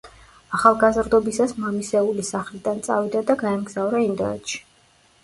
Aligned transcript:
ახალგაზრდობისას 0.59 1.53
მამისეული 1.65 2.25
სახლიდან 2.31 2.81
წავიდა 2.89 3.21
და 3.29 3.37
გაემგზავრა 3.43 4.03
ინდოეთში. 4.07 4.65